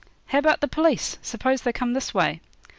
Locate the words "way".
2.11-2.41